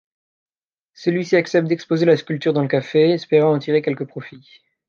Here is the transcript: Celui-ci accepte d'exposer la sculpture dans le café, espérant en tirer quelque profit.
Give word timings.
Celui-ci 0.95 1.35
accepte 1.35 1.67
d'exposer 1.67 2.07
la 2.07 2.17
sculpture 2.17 2.53
dans 2.53 2.63
le 2.63 2.67
café, 2.67 3.11
espérant 3.11 3.53
en 3.53 3.59
tirer 3.59 3.83
quelque 3.83 4.03
profit. 4.03 4.43